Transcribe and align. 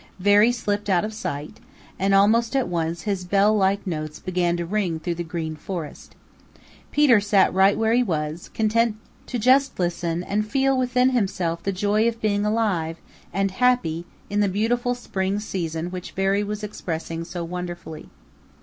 Veery 0.19 0.51
slipped 0.51 0.89
out 0.89 1.05
of 1.05 1.13
sight, 1.13 1.59
and 1.99 2.15
almost 2.15 2.55
at 2.55 2.67
once 2.67 3.03
his 3.03 3.23
bell 3.23 3.55
like 3.55 3.85
notes 3.85 4.17
began 4.19 4.57
to 4.57 4.65
ring 4.65 4.99
through 4.99 5.13
the 5.13 5.23
Green 5.23 5.55
Forest. 5.55 6.15
Peter 6.91 7.21
sat 7.21 7.53
right 7.53 7.77
where 7.77 7.93
he 7.93 8.01
was, 8.01 8.49
content 8.55 8.95
to 9.27 9.37
just 9.37 9.77
listen 9.79 10.23
and 10.23 10.49
feel 10.49 10.75
within 10.75 11.11
himself 11.11 11.61
the 11.61 11.71
joy 11.71 12.07
of 12.07 12.19
being 12.19 12.43
alive 12.43 12.97
and 13.31 13.51
happy 13.51 14.07
in 14.27 14.39
the 14.39 14.49
beautiful 14.49 14.95
spring 14.95 15.37
season 15.39 15.91
which 15.91 16.13
Veery 16.13 16.43
was 16.43 16.63
expressing 16.63 17.23
so 17.23 17.43
wonderfully. 17.43 18.09